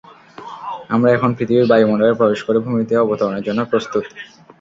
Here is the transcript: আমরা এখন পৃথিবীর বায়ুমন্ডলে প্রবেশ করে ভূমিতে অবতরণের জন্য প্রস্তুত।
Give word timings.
আমরা 0.89 1.09
এখন 1.11 1.29
পৃথিবীর 1.37 1.69
বায়ুমন্ডলে 1.71 2.19
প্রবেশ 2.19 2.39
করে 2.43 2.59
ভূমিতে 2.65 2.93
অবতরণের 2.97 3.45
জন্য 3.47 3.59
প্রস্তুত। 3.71 4.03